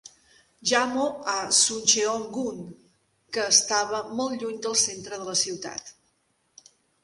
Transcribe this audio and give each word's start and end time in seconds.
Jamo 0.69 1.03
a 1.33 1.51
Suncheon-gun, 1.57 2.65
que 3.37 3.45
estava 3.59 4.03
molt 4.21 4.37
lluny 4.47 4.59
del 4.67 4.81
centre 4.89 5.23
de 5.23 5.31
la 5.33 5.41
ciutat. 5.47 5.97